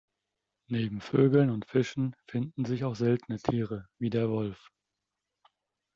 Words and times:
Neben 0.65 0.99
Vögeln 0.99 1.51
und 1.51 1.67
Fischen 1.67 2.15
finden 2.27 2.65
sich 2.65 2.83
aus 2.85 2.97
seltene 2.97 3.37
Tiere 3.37 3.87
wie 3.99 4.09
der 4.09 4.31
Wolf. 4.31 4.71